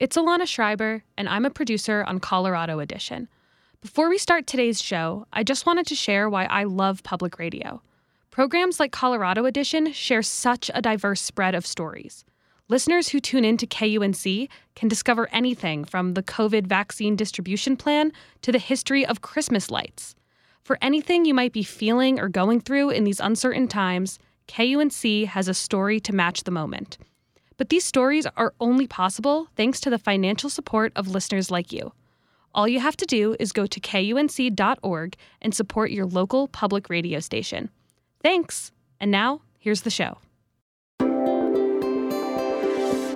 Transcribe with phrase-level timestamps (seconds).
[0.00, 3.28] it's Alana Schreiber, and I'm a producer on Colorado Edition.
[3.82, 7.82] Before we start today's show, I just wanted to share why I love public radio.
[8.30, 12.24] Programs like Colorado Edition share such a diverse spread of stories.
[12.68, 18.10] Listeners who tune in to KUNC can discover anything from the COVID vaccine distribution plan
[18.40, 20.14] to the history of Christmas lights.
[20.62, 25.46] For anything you might be feeling or going through in these uncertain times, KUNC has
[25.46, 26.96] a story to match the moment.
[27.60, 31.92] But these stories are only possible thanks to the financial support of listeners like you.
[32.54, 37.20] All you have to do is go to kunc.org and support your local public radio
[37.20, 37.68] station.
[38.22, 38.72] Thanks.
[38.98, 40.16] And now, here's the show.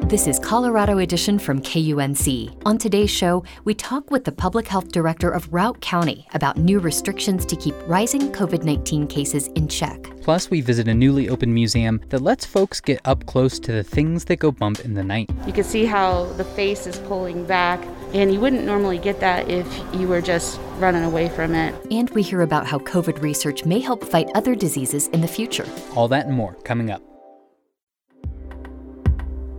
[0.08, 2.54] This is Colorado Edition from KUNC.
[2.66, 6.78] On today's show, we talk with the public health director of Routt County about new
[6.78, 10.02] restrictions to keep rising COVID 19 cases in check.
[10.20, 13.82] Plus, we visit a newly opened museum that lets folks get up close to the
[13.82, 15.30] things that go bump in the night.
[15.46, 19.48] You can see how the face is pulling back, and you wouldn't normally get that
[19.48, 21.74] if you were just running away from it.
[21.90, 25.66] And we hear about how COVID research may help fight other diseases in the future.
[25.96, 27.02] All that and more coming up.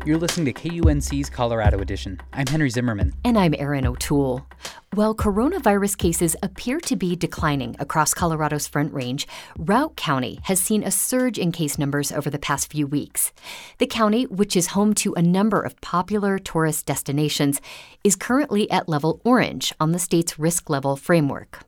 [0.06, 2.22] You're listening to KUNC's Colorado Edition.
[2.32, 3.14] I'm Henry Zimmerman.
[3.24, 4.46] And I'm Erin O'Toole.
[4.94, 10.84] While coronavirus cases appear to be declining across Colorado's Front Range, Routt County has seen
[10.84, 13.34] a surge in case numbers over the past few weeks.
[13.80, 17.60] The county, which is home to a number of popular tourist destinations,
[18.04, 21.62] is currently at level orange on the state's risk level framework.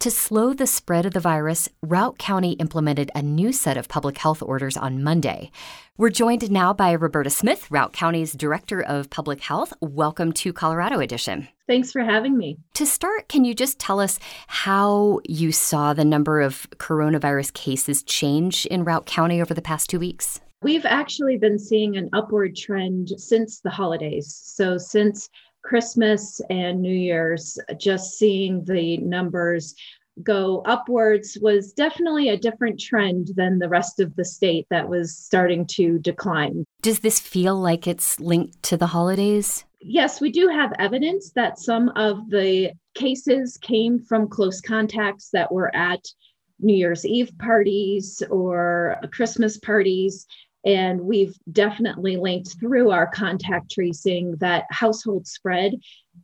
[0.00, 4.18] To slow the spread of the virus, Routt County implemented a new set of public
[4.18, 5.50] health orders on Monday.
[5.98, 9.72] We're joined now by Roberta Smith, Routt County's Director of Public Health.
[9.80, 11.48] Welcome to Colorado Edition.
[11.66, 12.58] Thanks for having me.
[12.74, 18.02] To start, can you just tell us how you saw the number of coronavirus cases
[18.02, 20.40] change in Routt County over the past two weeks?
[20.62, 24.32] We've actually been seeing an upward trend since the holidays.
[24.42, 25.28] So, since
[25.62, 29.74] Christmas and New Year's, just seeing the numbers
[30.22, 35.16] go upwards was definitely a different trend than the rest of the state that was
[35.16, 36.64] starting to decline.
[36.82, 39.64] Does this feel like it's linked to the holidays?
[39.80, 45.50] Yes, we do have evidence that some of the cases came from close contacts that
[45.50, 46.04] were at
[46.60, 50.26] New Year's Eve parties or Christmas parties.
[50.64, 55.74] And we've definitely linked through our contact tracing that household spread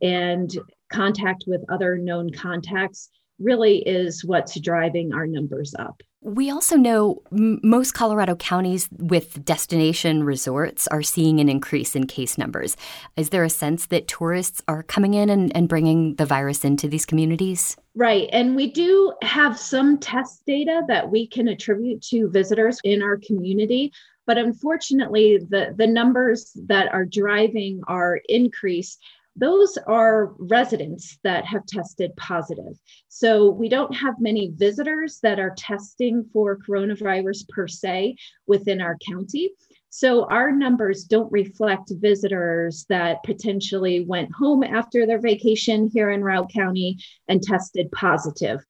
[0.01, 0.51] and
[0.91, 6.01] contact with other known contacts really is what's driving our numbers up.
[6.21, 12.07] We also know m- most Colorado counties with destination resorts are seeing an increase in
[12.07, 12.75] case numbers.
[13.15, 16.89] Is there a sense that tourists are coming in and, and bringing the virus into
[16.89, 17.77] these communities?
[17.95, 18.27] Right.
[18.33, 23.17] And we do have some test data that we can attribute to visitors in our
[23.17, 23.93] community.
[24.29, 28.99] But unfortunately, the, the numbers that are driving our increase
[29.35, 32.77] those are residents that have tested positive.
[33.07, 38.17] So we don't have many visitors that are testing for coronavirus per se
[38.47, 39.53] within our county.
[39.89, 46.21] So our numbers don't reflect visitors that potentially went home after their vacation here in
[46.21, 46.97] Routt County
[47.29, 48.65] and tested positive.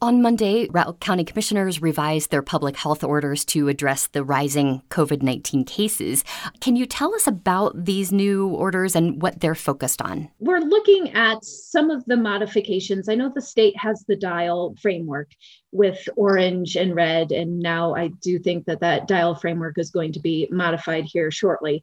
[0.00, 5.22] On Monday, Routt County commissioners revised their public health orders to address the rising COVID
[5.22, 6.24] 19 cases.
[6.60, 10.28] Can you tell us about these new orders and what they're focused on?
[10.38, 13.08] We're looking at some of the modifications.
[13.08, 15.32] I know the state has the dial framework
[15.72, 20.12] with orange and red, and now I do think that that dial framework is going
[20.12, 21.82] to be modified here shortly.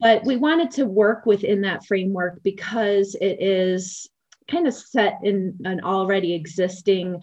[0.00, 4.08] But we wanted to work within that framework because it is
[4.50, 7.20] kind of set in an already existing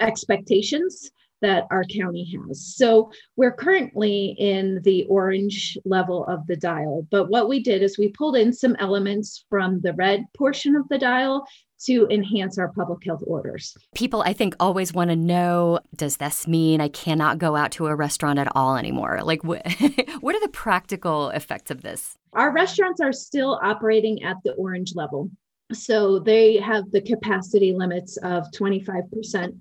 [0.00, 1.10] expectations
[1.42, 2.74] that our county has.
[2.76, 7.98] So we're currently in the orange level of the dial, but what we did is
[7.98, 11.46] we pulled in some elements from the red portion of the dial
[11.86, 13.74] to enhance our public health orders.
[13.94, 17.86] People, I think, always want to know does this mean I cannot go out to
[17.86, 19.20] a restaurant at all anymore?
[19.22, 19.66] Like, what,
[20.20, 22.18] what are the practical effects of this?
[22.34, 25.30] Our restaurants are still operating at the orange level.
[25.72, 29.56] So they have the capacity limits of 25%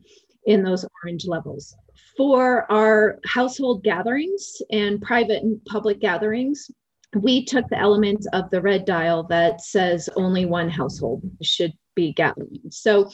[0.46, 1.76] in those orange levels.
[2.18, 6.70] For our household gatherings and private and public gatherings,
[7.16, 12.14] we took the element of the red dial that says only one household should be
[12.14, 12.62] gathering.
[12.70, 13.10] So,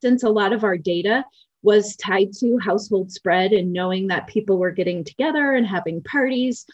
[0.00, 1.24] since a lot of our data
[1.62, 6.64] was tied to household spread and knowing that people were getting together and having parties,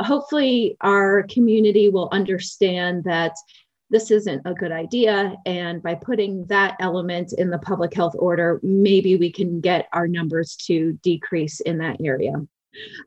[0.00, 3.34] hopefully, our community will understand that
[3.90, 5.36] this isn't a good idea.
[5.46, 10.08] And by putting that element in the public health order, maybe we can get our
[10.08, 12.34] numbers to decrease in that area.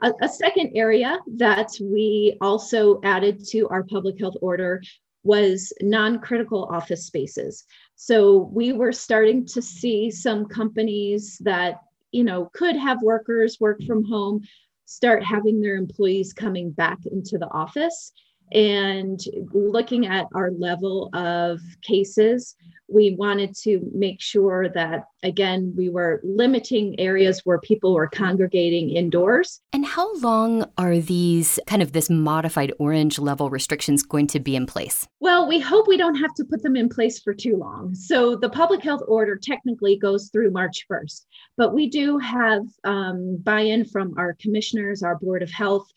[0.02, 4.82] A, a, second area that we also added to our public health order
[5.24, 7.66] was non critical office spaces.
[7.96, 11.82] So we were starting to see some companies that,
[12.12, 14.42] you know, could have workers work from home
[14.86, 18.14] start having their employees coming back into the office
[18.52, 19.20] and
[19.52, 22.56] looking at our level of cases
[22.88, 28.90] we wanted to make sure that again we were limiting areas where people were congregating
[28.90, 29.62] indoors.
[29.74, 34.56] And how long are these kind of this modified orange level restrictions going to be
[34.56, 35.08] in place?
[35.20, 37.94] Well we hope we don't have to put them in place for too long.
[37.94, 41.26] So the public health order technically goes through march 1st
[41.58, 45.88] but we do have um, buy-in from our commissioners our board of health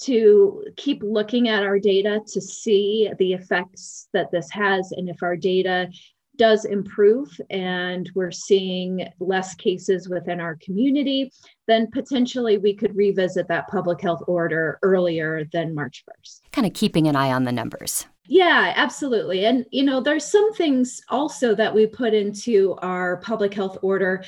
[0.00, 5.22] to keep looking at our data to see the effects that this has and if
[5.22, 5.88] our data
[6.36, 11.30] does improve and we're seeing less cases within our community,
[11.66, 16.40] then potentially we could revisit that public health order earlier than March 1st.
[16.52, 18.06] Kind of keeping an eye on the numbers.
[18.26, 19.44] Yeah, absolutely.
[19.44, 24.24] And, you know, there's some things also that we put into our public health order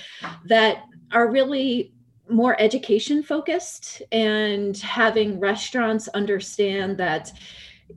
[0.47, 1.94] that are really
[2.29, 7.33] more education focused and having restaurants understand that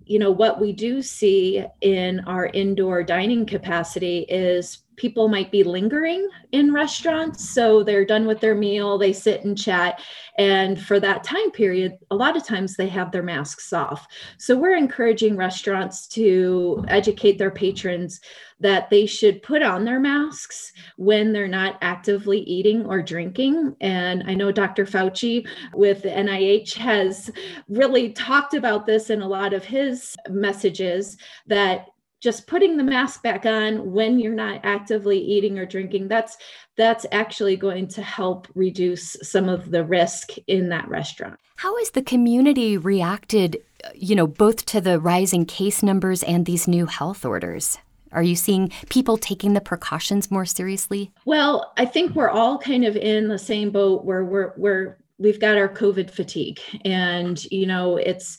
[0.05, 5.63] you know what we do see in our indoor dining capacity is people might be
[5.63, 7.47] lingering in restaurants.
[7.49, 10.01] So they're done with their meal, they sit and chat.
[10.37, 14.07] And for that time period, a lot of times they have their masks off.
[14.37, 18.19] So we're encouraging restaurants to educate their patrons
[18.59, 23.75] that they should put on their masks when they're not actively eating or drinking.
[23.81, 24.85] And I know Dr.
[24.85, 27.29] Fauci with the NIH has
[27.69, 31.87] really talked about this in a lot of his messages that
[32.19, 36.37] just putting the mask back on when you're not actively eating or drinking that's
[36.75, 41.39] that's actually going to help reduce some of the risk in that restaurant.
[41.57, 43.61] How has the community reacted
[43.95, 47.77] you know both to the rising case numbers and these new health orders?
[48.11, 51.11] Are you seeing people taking the precautions more seriously?
[51.25, 55.39] Well i think we're all kind of in the same boat where we're we're we've
[55.39, 56.59] got our covid fatigue.
[56.83, 58.37] And you know it's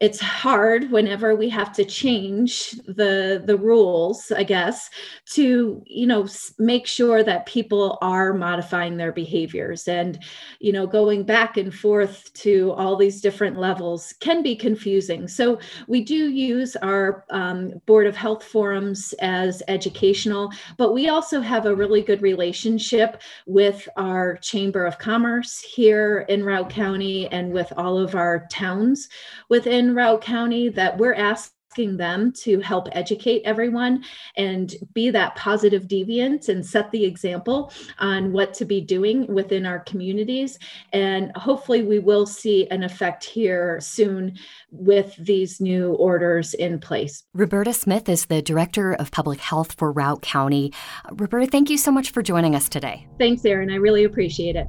[0.00, 4.90] it's hard whenever we have to change the the rules i guess
[5.26, 6.26] to you know
[6.58, 9.88] make sure that people are modifying their behaviors.
[9.88, 10.18] And
[10.60, 15.28] you know going back and forth to all these different levels can be confusing.
[15.28, 15.58] So
[15.88, 21.66] we do use our um, board of health forums as educational but we also have
[21.66, 27.72] a really good relationship with our chamber of commerce here in routt county and with
[27.76, 29.08] all of our towns
[29.48, 34.04] within in Routt County that we're asking them to help educate everyone
[34.36, 39.66] and be that positive deviant and set the example on what to be doing within
[39.66, 40.58] our communities.
[40.92, 44.38] And hopefully, we will see an effect here soon
[44.70, 47.24] with these new orders in place.
[47.34, 50.72] Roberta Smith is the Director of Public Health for Routt County.
[51.10, 53.06] Roberta, thank you so much for joining us today.
[53.18, 53.70] Thanks, Erin.
[53.70, 54.68] I really appreciate it.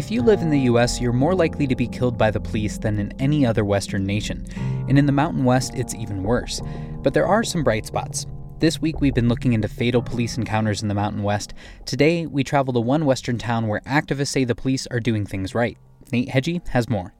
[0.00, 2.78] If you live in the US, you're more likely to be killed by the police
[2.78, 4.46] than in any other Western nation.
[4.88, 6.62] And in the Mountain West, it's even worse.
[7.02, 8.24] But there are some bright spots.
[8.60, 11.52] This week, we've been looking into fatal police encounters in the Mountain West.
[11.84, 15.54] Today, we travel to one Western town where activists say the police are doing things
[15.54, 15.76] right.
[16.10, 17.12] Nate Hegyi has more.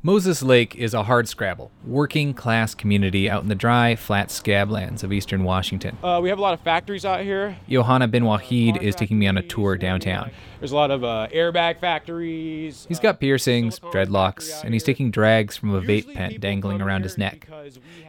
[0.00, 5.12] Moses Lake is a hardscrabble, working class community out in the dry, flat scablands of
[5.12, 5.98] eastern Washington.
[6.04, 7.56] Uh, we have a lot of factories out here.
[7.68, 10.30] Johanna bin Wahid is taking me on a tour downtown.
[10.60, 12.86] There's a lot of uh, airbag factories.
[12.88, 17.18] He's got piercings, dreadlocks, and he's taking drags from a vape pen dangling around his
[17.18, 17.48] neck.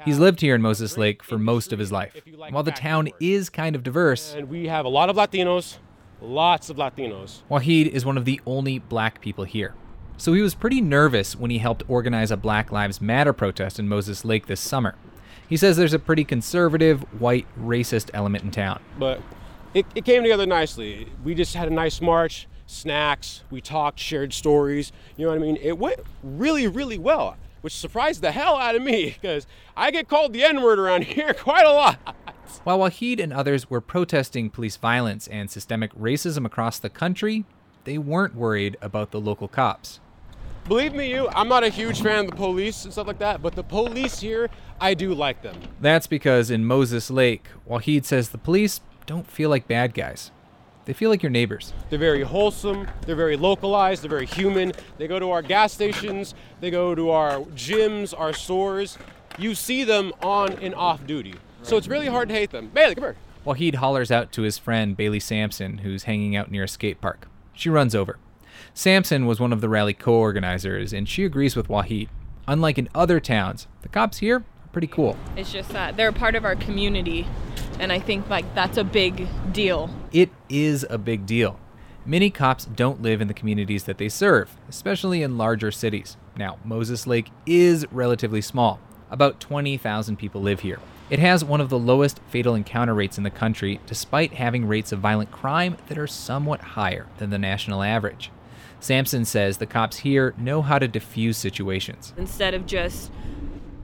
[0.06, 2.16] He's lived here in Moses Lake for most of his life.
[2.52, 5.80] While the town is kind of diverse, and we have a lot of Latinos,
[6.22, 7.42] lots of Latinos.
[7.50, 9.74] Wahid is one of the only black people here.
[10.20, 13.88] So he was pretty nervous when he helped organize a Black Lives Matter protest in
[13.88, 14.96] Moses Lake this summer.
[15.48, 18.82] He says there's a pretty conservative, white, racist element in town.
[19.00, 19.22] But
[19.74, 21.08] it, it came together nicely.
[21.24, 24.92] We just had a nice march, snacks, we talked, shared stories.
[25.16, 25.56] You know what I mean?
[25.56, 29.48] It went really, really well, which surprised the hell out of me because
[29.78, 31.98] I get called the N word around here quite a lot.
[32.66, 37.46] While Wahid and others were protesting police violence and systemic racism across the country,
[37.86, 40.02] they weren't worried about the local cops.
[40.70, 43.42] Believe me, you, I'm not a huge fan of the police and stuff like that,
[43.42, 45.60] but the police here, I do like them.
[45.82, 50.30] That's because in Moses Lake, Wahid says the police don't feel like bad guys.
[50.86, 51.74] They feel like your neighbors.
[51.90, 54.74] They're very wholesome, they're very localized, they're very human.
[55.00, 59.00] They go to our gas stations, they go to our gyms, our stores.
[59.40, 61.34] You see them on and off duty.
[61.64, 62.70] So it's really hard to hate them.
[62.72, 63.16] Bailey, come here.
[63.44, 67.28] Wahid hollers out to his friend Bailey Sampson, who's hanging out near a skate park.
[67.56, 68.20] She runs over.
[68.80, 72.08] Sampson was one of the rally co organizers, and she agrees with Wahid.
[72.48, 75.18] Unlike in other towns, the cops here are pretty cool.
[75.36, 77.28] It's just that they're a part of our community,
[77.78, 79.90] and I think like that's a big deal.
[80.14, 81.60] It is a big deal.
[82.06, 86.16] Many cops don't live in the communities that they serve, especially in larger cities.
[86.38, 88.80] Now, Moses Lake is relatively small.
[89.12, 90.80] About 20,000 people live here.
[91.10, 94.94] It has one of the lowest fatal encounter rates in the country, despite having rates
[94.94, 98.32] of violent crime that are somewhat higher than the national average.
[98.80, 102.14] Sampson says the cops here know how to diffuse situations.
[102.18, 103.12] Instead of just,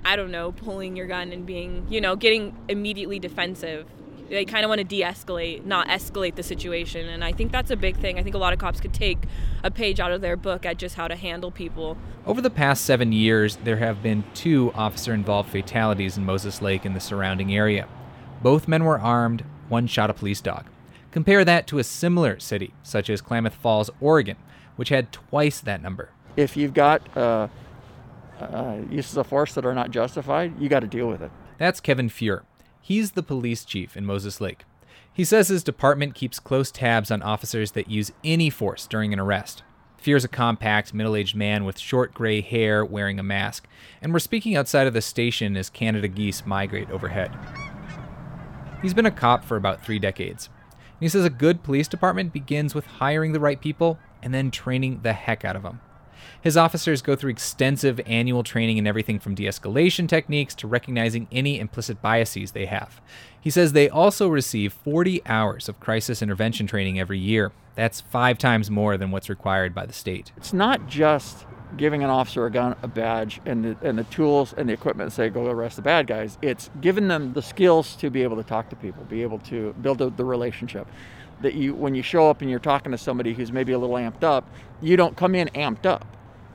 [0.03, 3.87] I don't know, pulling your gun and being, you know, getting immediately defensive.
[4.29, 7.07] They kind of want to de escalate, not escalate the situation.
[7.07, 8.17] And I think that's a big thing.
[8.17, 9.19] I think a lot of cops could take
[9.63, 11.97] a page out of their book at just how to handle people.
[12.25, 16.85] Over the past seven years, there have been two officer involved fatalities in Moses Lake
[16.85, 17.87] and the surrounding area.
[18.41, 20.65] Both men were armed, one shot a police dog.
[21.11, 24.37] Compare that to a similar city, such as Klamath Falls, Oregon,
[24.75, 26.09] which had twice that number.
[26.35, 27.47] If you've got uh,
[28.39, 31.31] uh, uses of force that are not justified, you got to deal with it.
[31.57, 32.41] That's Kevin Fuhr.
[32.81, 34.63] He's the police chief in Moses Lake.
[35.11, 39.19] He says his department keeps close tabs on officers that use any force during an
[39.19, 39.63] arrest.
[40.01, 43.67] Fuhr's a compact, middle aged man with short gray hair wearing a mask,
[44.01, 47.31] and we're speaking outside of the station as Canada geese migrate overhead.
[48.81, 50.49] He's been a cop for about three decades.
[50.79, 54.51] And He says a good police department begins with hiring the right people and then
[54.51, 55.79] training the heck out of them.
[56.41, 61.27] His officers go through extensive annual training in everything from de escalation techniques to recognizing
[61.31, 62.99] any implicit biases they have.
[63.39, 67.51] He says they also receive 40 hours of crisis intervention training every year.
[67.75, 70.31] That's five times more than what's required by the state.
[70.37, 71.45] It's not just
[71.77, 75.09] giving an officer a gun, a badge, and the, and the tools and the equipment
[75.09, 76.37] to say go arrest the bad guys.
[76.41, 79.73] It's giving them the skills to be able to talk to people, be able to
[79.81, 80.87] build a, the relationship.
[81.41, 83.97] That you, when you show up and you're talking to somebody who's maybe a little
[83.97, 84.49] amped up,
[84.81, 86.05] you don't come in amped up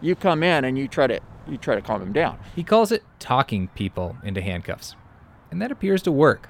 [0.01, 2.39] you come in and you try to you try to calm him down.
[2.55, 4.95] He calls it talking people into handcuffs.
[5.51, 6.49] And that appears to work.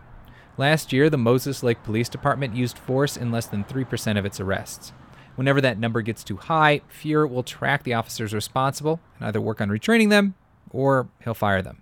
[0.59, 4.41] Last year, the Moses Lake Police Department used force in less than 3% of its
[4.41, 4.93] arrests.
[5.41, 9.63] Whenever that number gets too high, Fuhr will track the officers responsible and either work
[9.63, 10.35] on retraining them
[10.71, 11.81] or he'll fire them.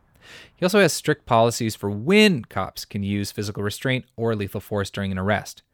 [0.54, 4.90] He also has strict policies for when cops can use physical restraint or lethal force
[4.90, 5.64] during an arrest.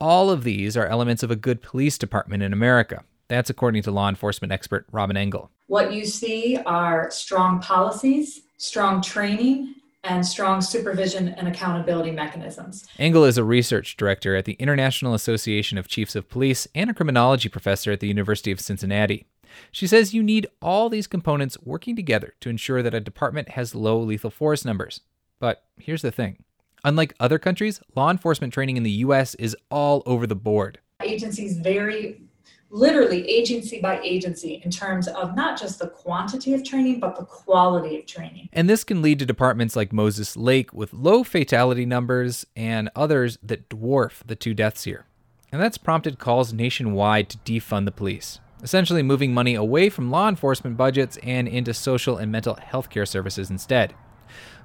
[0.00, 3.90] All of these are elements of a good police department in America, that's according to
[3.90, 5.50] law enforcement expert Robin Engel.
[5.66, 9.74] What you see are strong policies, strong training,
[10.04, 12.86] and strong supervision and accountability mechanisms.
[12.98, 16.94] Engel is a research director at the International Association of Chiefs of Police and a
[16.94, 19.26] criminology professor at the University of Cincinnati.
[19.72, 23.74] She says you need all these components working together to ensure that a department has
[23.74, 25.00] low lethal force numbers.
[25.40, 26.44] But here's the thing
[26.84, 30.78] unlike other countries, law enforcement training in the US is all over the board.
[31.02, 32.27] Agencies vary
[32.70, 37.24] literally agency by agency in terms of not just the quantity of training, but the
[37.24, 38.48] quality of training.
[38.52, 43.38] And this can lead to departments like Moses Lake with low fatality numbers and others
[43.42, 45.06] that dwarf the two deaths here.
[45.50, 50.28] And that's prompted calls nationwide to defund the police, essentially moving money away from law
[50.28, 53.94] enforcement budgets and into social and mental health care services instead.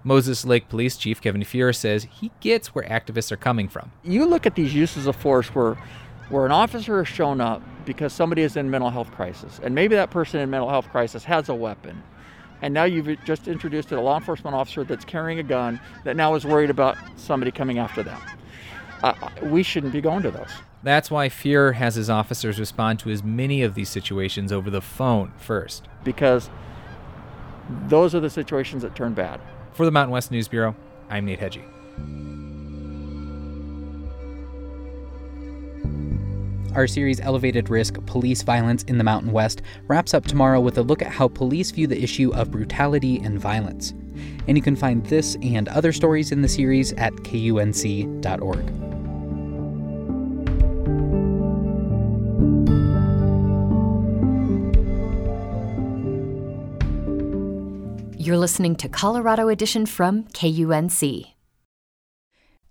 [0.04, 3.94] Moses Lake Police Chief Kevin Fuhr says he gets where activists are coming from.
[4.04, 5.78] You look at these uses of force where
[6.30, 9.96] where an officer has shown up because somebody is in mental health crisis, and maybe
[9.96, 12.02] that person in mental health crisis has a weapon,
[12.62, 16.34] and now you've just introduced a law enforcement officer that's carrying a gun that now
[16.36, 18.20] is worried about somebody coming after them.
[19.04, 19.14] Uh,
[19.44, 20.50] we shouldn't be going to those.
[20.82, 24.82] That's why Fuhr has his officers respond to as many of these situations over the
[24.82, 25.88] phone first.
[26.04, 26.50] Because
[27.88, 29.40] those are the situations that turn bad.
[29.74, 30.76] For the Mountain West News Bureau,
[31.10, 32.53] I'm Nate Hegyi.
[36.76, 40.82] Our series Elevated Risk Police Violence in the Mountain West wraps up tomorrow with a
[40.82, 43.92] look at how police view the issue of brutality and violence.
[44.48, 48.70] And you can find this and other stories in the series at kunc.org.
[58.20, 61.34] You're listening to Colorado Edition from KUNC.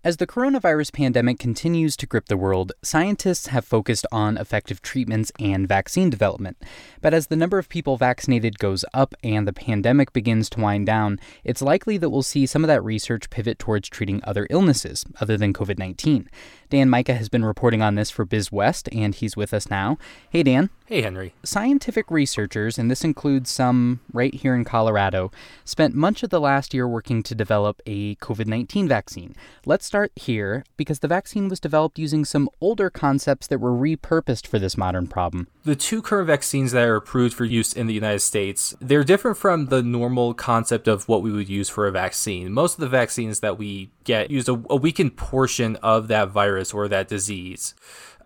[0.04, 5.30] As the coronavirus pandemic continues to grip the world, scientists have focused on effective treatments
[5.38, 6.61] and vaccine development.
[7.00, 10.87] But as the number of people vaccinated goes up and the pandemic begins to wind
[10.87, 15.04] down, it's likely that we'll see some of that research pivot towards treating other illnesses
[15.21, 16.28] other than COVID 19.
[16.72, 19.98] Dan Mika has been reporting on this for BizWest, and he's with us now.
[20.30, 20.70] Hey, Dan.
[20.86, 21.34] Hey, Henry.
[21.42, 25.30] Scientific researchers, and this includes some right here in Colorado,
[25.66, 29.34] spent much of the last year working to develop a COVID 19 vaccine.
[29.66, 34.46] Let's start here because the vaccine was developed using some older concepts that were repurposed
[34.46, 35.48] for this modern problem.
[35.64, 39.36] The two current vaccines that are approved for use in the United States, they're different
[39.36, 42.50] from the normal concept of what we would use for a vaccine.
[42.52, 46.73] Most of the vaccines that we get used a, a weakened portion of that virus
[46.73, 47.75] or that disease.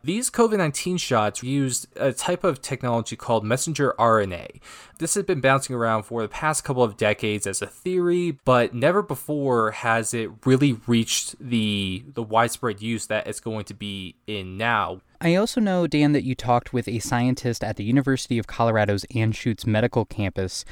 [0.07, 4.61] These COVID 19 shots used a type of technology called messenger RNA.
[5.01, 8.73] This has been bouncing around for the past couple of decades as a theory, but
[8.73, 14.15] never before has it really reached the, the widespread use that it's going to be
[14.29, 15.01] in now.
[15.21, 19.05] I also know, Dan, that you talked with a scientist at the University of Colorado's
[19.13, 20.65] Anschutz Medical Campus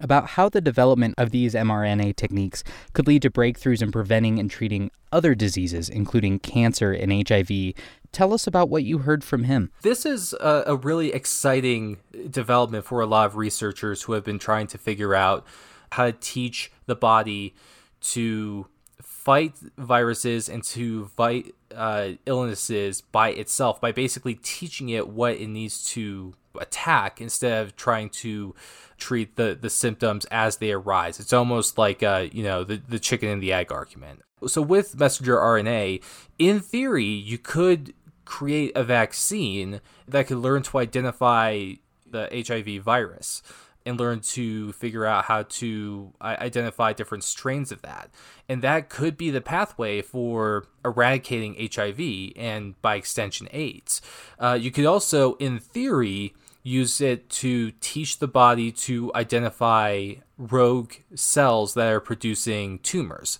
[0.00, 4.50] about how the development of these mRNA techniques could lead to breakthroughs in preventing and
[4.50, 7.74] treating other diseases, including cancer and HIV.
[8.12, 9.70] Tell us about what you heard from him.
[9.82, 11.98] This is a, a really exciting
[12.30, 15.46] development for a lot of researchers who have been trying to figure out
[15.92, 17.54] how to teach the body
[18.00, 18.66] to
[19.02, 25.46] fight viruses and to fight uh, illnesses by itself by basically teaching it what it
[25.46, 28.54] needs to attack instead of trying to
[28.98, 31.20] treat the, the symptoms as they arise.
[31.20, 34.22] It's almost like uh, you know the, the chicken and the egg argument.
[34.46, 36.02] So with messenger RNA,
[36.38, 41.72] in theory, you could create a vaccine that could learn to identify
[42.06, 43.42] the HIV virus
[43.86, 48.10] and learn to figure out how to identify different strains of that.
[48.48, 54.02] And that could be the pathway for eradicating HIV and by extension AIDS.
[54.38, 60.92] Uh, you could also, in theory, use it to teach the body to identify rogue
[61.14, 63.38] cells that are producing tumors.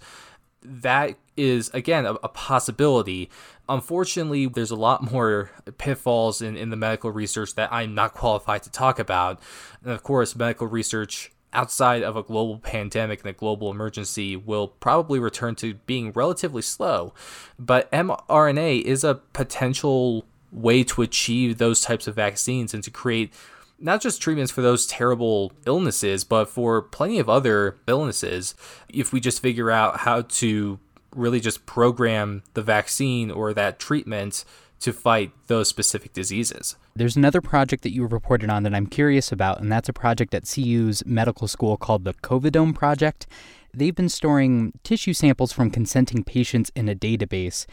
[0.62, 3.31] That is, again, a, a possibility.
[3.70, 8.64] Unfortunately, there's a lot more pitfalls in, in the medical research that I'm not qualified
[8.64, 9.40] to talk about.
[9.83, 14.68] And of course, medical research outside of a global pandemic and a global emergency will
[14.68, 17.14] probably return to being relatively slow.
[17.59, 23.33] But mRNA is a potential way to achieve those types of vaccines and to create
[23.78, 28.54] not just treatments for those terrible illnesses, but for plenty of other illnesses.
[28.88, 30.78] If we just figure out how to
[31.14, 34.44] really just program the vaccine or that treatment
[34.81, 36.77] to fight those specific diseases.
[36.96, 40.35] There's another project that you reported on that I'm curious about, and that's a project
[40.35, 43.27] at CU's medical school called the COVIDome Project.
[43.75, 47.66] They've been storing tissue samples from consenting patients in a database.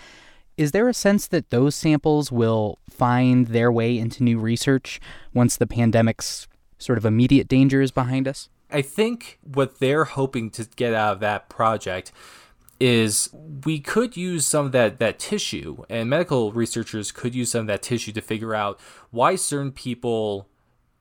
[0.58, 5.00] Is there a sense that those samples will find their way into new research
[5.34, 6.48] once the pandemic's
[6.78, 8.50] sort of immediate danger is behind us?
[8.70, 12.12] I think what they're hoping to get out of that project
[12.80, 13.30] is
[13.66, 17.68] we could use some of that, that tissue, and medical researchers could use some of
[17.68, 18.80] that tissue to figure out
[19.12, 20.48] why certain people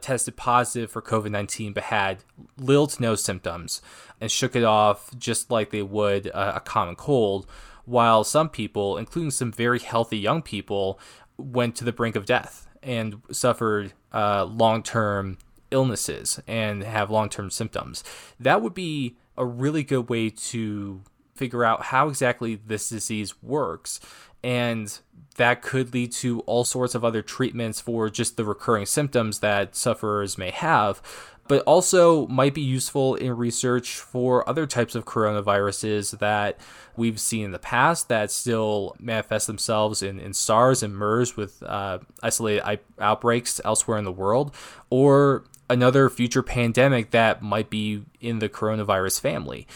[0.01, 2.23] tested positive for COVID 19 but had
[2.59, 3.81] little to no symptoms
[4.21, 7.47] and shook it off just like they would a, a common cold
[7.87, 11.01] while some people, including some very healthy young people,
[11.39, 15.39] went to the brink of death and suffered uh, long term
[15.71, 18.05] illnesses and have long term symptoms.
[18.39, 21.03] That would be a really good way to
[21.37, 24.01] figure out how exactly this disease works.
[24.43, 24.97] And
[25.37, 29.77] that could lead to all sorts of other treatments for just the recurring symptoms that
[29.77, 31.03] sufferers may have
[31.49, 36.59] but also might be useful in research for other types of coronaviruses that
[36.97, 41.63] we've seen in the past that still manifest themselves in, in SARS and MERS with
[41.63, 44.55] uh, isolated outbreaks elsewhere in the world,
[44.91, 49.67] or another future pandemic that might be in the coronavirus family.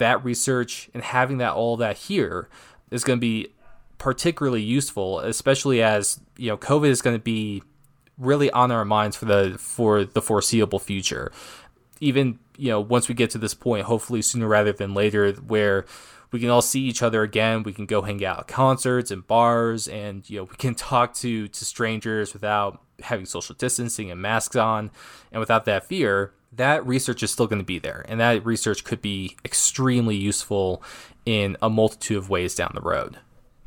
[0.00, 2.48] That research and having that all that here
[2.90, 3.52] is going to be
[3.98, 7.62] particularly useful, especially as you know COVID is going to be
[8.18, 11.30] really on our minds for the for the foreseeable future.
[12.00, 15.84] Even you know once we get to this point, hopefully sooner rather than later, where
[16.32, 17.62] we can all see each other again.
[17.62, 21.14] We can go hang out at concerts and bars, and you know we can talk
[21.16, 24.90] to to strangers without having social distancing and masks on,
[25.30, 26.32] and without that fear.
[26.52, 30.82] That research is still going to be there, and that research could be extremely useful
[31.24, 33.18] in a multitude of ways down the road.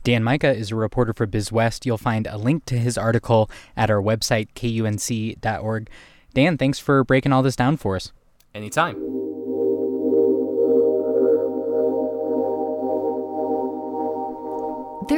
[0.03, 1.85] Dan Mika is a reporter for BizWest.
[1.85, 5.89] You'll find a link to his article at our website, kunc.org.
[6.33, 8.11] Dan, thanks for breaking all this down for us.
[8.53, 9.22] Anytime.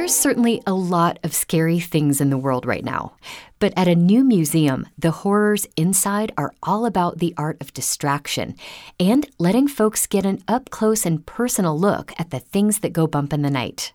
[0.06, 3.14] There's certainly a lot of scary things in the world right now.
[3.58, 8.54] But at a new museum, the horrors inside are all about the art of distraction
[9.00, 13.08] and letting folks get an up close and personal look at the things that go
[13.08, 13.92] bump in the night.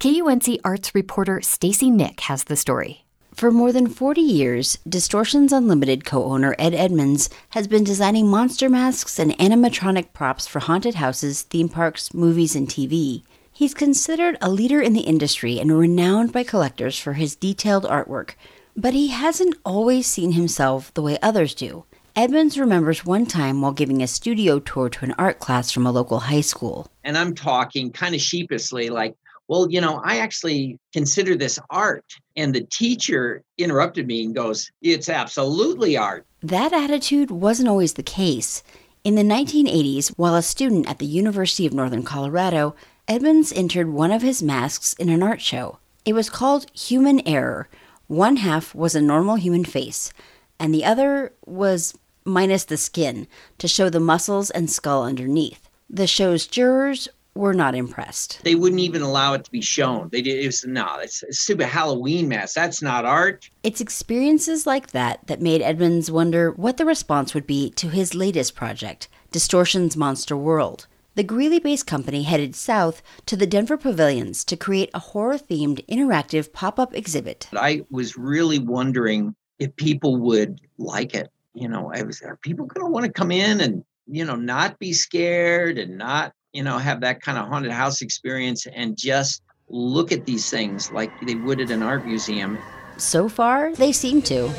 [0.00, 3.04] KUNC arts reporter Stacy Nick has the story.
[3.32, 8.68] For more than 40 years, Distortions Unlimited co owner Ed Edmunds has been designing monster
[8.68, 13.22] masks and animatronic props for haunted houses, theme parks, movies, and TV.
[13.54, 18.30] He's considered a leader in the industry and renowned by collectors for his detailed artwork,
[18.74, 21.84] but he hasn't always seen himself the way others do.
[22.16, 25.92] Edmunds remembers one time while giving a studio tour to an art class from a
[25.92, 26.88] local high school.
[27.04, 29.14] And I'm talking kind of sheepishly, like,
[29.48, 32.04] well, you know, I actually consider this art.
[32.36, 36.26] And the teacher interrupted me and goes, it's absolutely art.
[36.42, 38.62] That attitude wasn't always the case.
[39.04, 42.74] In the 1980s, while a student at the University of Northern Colorado,
[43.08, 45.78] Edmunds entered one of his masks in an art show.
[46.04, 47.68] It was called Human Error.
[48.06, 50.12] One half was a normal human face,
[50.58, 53.26] and the other was minus the skin
[53.58, 55.68] to show the muscles and skull underneath.
[55.90, 58.40] The show's jurors were not impressed.
[58.44, 60.08] They wouldn't even allow it to be shown.
[60.12, 60.38] They did.
[60.38, 62.54] It was no, it's a stupid Halloween mask.
[62.54, 63.50] That's not art.
[63.62, 68.14] It's experiences like that that made Edmunds wonder what the response would be to his
[68.14, 70.86] latest project, Distortion's Monster World.
[71.14, 75.84] The Greeley based company headed south to the Denver Pavilions to create a horror themed
[75.86, 77.48] interactive pop up exhibit.
[77.52, 81.30] I was really wondering if people would like it.
[81.52, 84.36] You know, I was, are people going to want to come in and, you know,
[84.36, 88.96] not be scared and not, you know, have that kind of haunted house experience and
[88.96, 92.56] just look at these things like they would at an art museum?
[92.96, 94.50] So far, they seem to.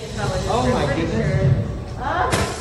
[0.49, 2.53] Oh my goodness.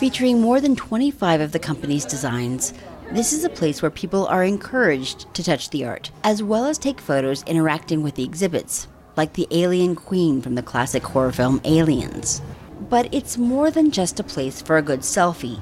[0.00, 2.72] Featuring more than 25 of the company's designs,
[3.12, 6.78] this is a place where people are encouraged to touch the art, as well as
[6.78, 11.60] take photos interacting with the exhibits, like the alien queen from the classic horror film
[11.64, 12.40] Aliens.
[12.88, 15.60] But it's more than just a place for a good selfie.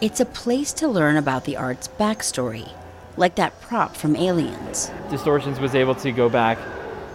[0.00, 2.68] It's a place to learn about the art's backstory,
[3.16, 4.90] like that prop from Aliens.
[5.08, 6.58] Distortions was able to go back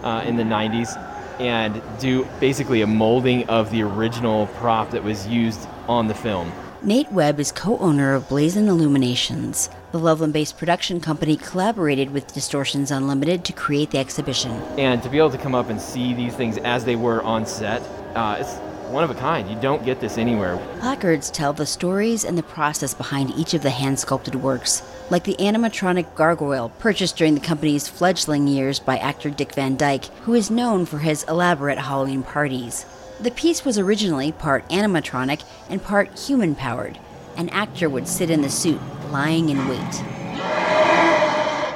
[0.02, 0.96] uh, in the 90s
[1.40, 6.50] and do basically a molding of the original prop that was used on the film.
[6.84, 9.70] Nate Webb is co owner of Blazon Illuminations.
[9.92, 14.50] The Loveland based production company collaborated with Distortions Unlimited to create the exhibition.
[14.76, 17.46] And to be able to come up and see these things as they were on
[17.46, 17.80] set,
[18.14, 18.56] uh, it's
[18.92, 19.48] one of a kind.
[19.48, 20.58] You don't get this anywhere.
[20.80, 25.24] Placards tell the stories and the process behind each of the hand sculpted works, like
[25.24, 30.34] the animatronic gargoyle purchased during the company's fledgling years by actor Dick Van Dyke, who
[30.34, 32.84] is known for his elaborate Halloween parties.
[33.20, 36.98] The piece was originally part animatronic and part human powered.
[37.36, 39.94] An actor would sit in the suit, lying in wait.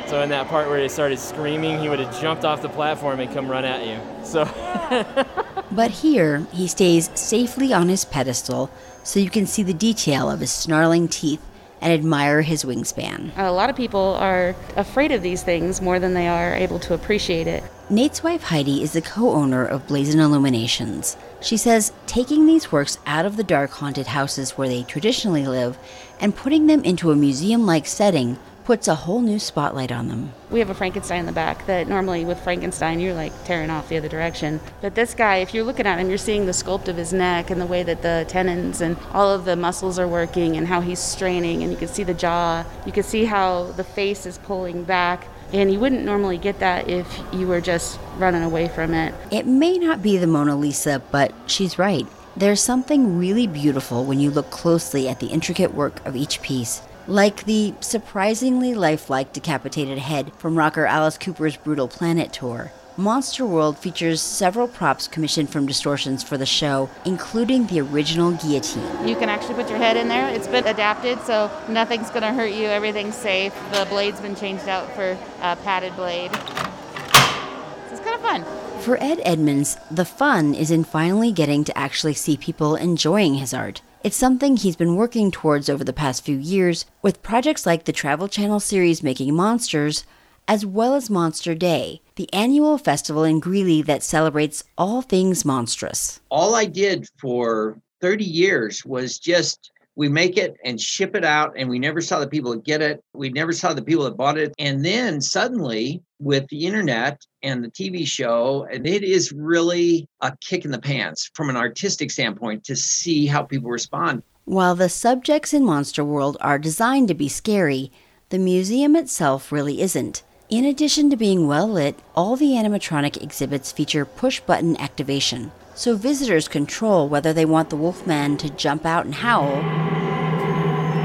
[0.08, 3.20] So in that part where he started screaming, he would have jumped off the platform
[3.20, 4.00] and come run at you.
[4.24, 4.44] So
[5.70, 8.70] But here, he stays safely on his pedestal
[9.02, 11.42] so you can see the detail of his snarling teeth
[11.80, 13.30] and admire his wingspan.
[13.36, 16.94] A lot of people are afraid of these things more than they are able to
[16.94, 17.62] appreciate it.
[17.90, 21.16] Nate's wife Heidi is the co owner of Blazon Illuminations.
[21.40, 25.78] She says taking these works out of the dark haunted houses where they traditionally live
[26.20, 30.30] and putting them into a museum like setting puts a whole new spotlight on them.
[30.50, 33.88] We have a Frankenstein in the back that normally with Frankenstein you're like tearing off
[33.88, 34.60] the other direction.
[34.82, 37.48] But this guy, if you're looking at him, you're seeing the sculpt of his neck
[37.48, 40.82] and the way that the tendons and all of the muscles are working and how
[40.82, 42.62] he's straining and you can see the jaw.
[42.84, 45.26] You can see how the face is pulling back.
[45.54, 49.14] And you wouldn't normally get that if you were just running away from it.
[49.30, 52.06] It may not be the Mona Lisa, but she's right.
[52.36, 56.82] There's something really beautiful when you look closely at the intricate work of each piece
[57.08, 62.70] like the surprisingly lifelike decapitated head from rocker Alice Cooper's Brutal Planet tour.
[62.98, 69.08] Monster World features several props commissioned from Distortions for the show, including the original guillotine.
[69.08, 70.28] You can actually put your head in there.
[70.28, 72.66] It's been adapted, so nothing's going to hurt you.
[72.66, 73.54] Everything's safe.
[73.72, 76.34] The blade's been changed out for a padded blade.
[76.34, 78.44] So it's kind of fun.
[78.82, 83.54] For Ed Edmunds, the fun is in finally getting to actually see people enjoying his
[83.54, 83.80] art.
[84.08, 87.92] It's something he's been working towards over the past few years with projects like the
[87.92, 90.04] Travel Channel series Making Monsters,
[90.48, 96.20] as well as Monster Day, the annual festival in Greeley that celebrates all things monstrous.
[96.30, 101.52] All I did for 30 years was just we make it and ship it out
[101.56, 103.02] and we never saw the people that get it.
[103.14, 104.54] We never saw the people that bought it.
[104.56, 110.36] And then suddenly with the internet and the tv show and it is really a
[110.40, 114.22] kick in the pants from an artistic standpoint to see how people respond.
[114.44, 117.90] While the subjects in monster world are designed to be scary
[118.28, 120.22] the museum itself really isn't.
[120.48, 125.94] In addition to being well lit, all the animatronic exhibits feature push button activation, so
[125.94, 129.58] visitors control whether they want the Wolfman to jump out and howl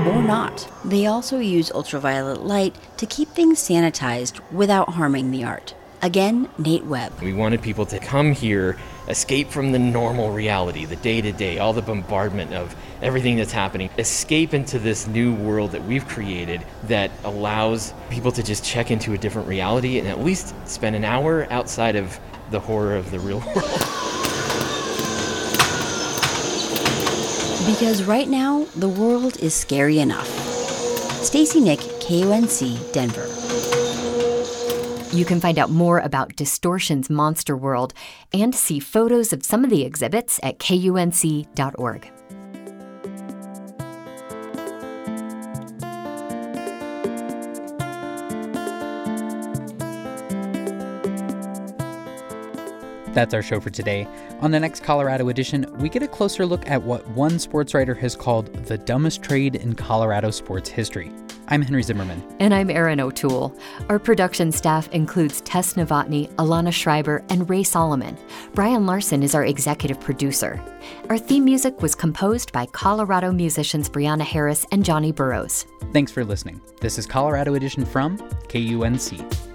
[0.10, 0.68] or not.
[0.84, 5.76] They also use ultraviolet light to keep things sanitized without harming the art.
[6.02, 7.22] Again, Nate Webb.
[7.22, 8.76] We wanted people to come here,
[9.08, 13.52] escape from the normal reality, the day to day, all the bombardment of everything that's
[13.52, 18.90] happening, escape into this new world that we've created that allows people to just check
[18.90, 23.12] into a different reality and at least spend an hour outside of the horror of
[23.12, 24.20] the real world.
[27.66, 30.28] Because right now, the world is scary enough.
[31.24, 33.28] Stacy Nick, KUNC, Denver.
[35.16, 37.94] You can find out more about Distortion's Monster World
[38.34, 42.12] and see photos of some of the exhibits at kunc.org.
[53.14, 54.08] That's our show for today.
[54.42, 57.94] On the next Colorado edition, we get a closer look at what one sports writer
[57.94, 61.12] has called the dumbest trade in Colorado sports history.
[61.50, 62.24] I'm Henry Zimmerman.
[62.40, 63.56] And I'm Erin O'Toole.
[63.90, 68.18] Our production staff includes Tess Novotny, Alana Schreiber, and Ray Solomon.
[68.54, 70.60] Brian Larson is our executive producer.
[71.10, 75.68] Our theme music was composed by Colorado musicians Brianna Harris and Johnny Burrows.
[75.92, 76.62] Thanks for listening.
[76.82, 79.53] This is Colorado Edition from KUNC.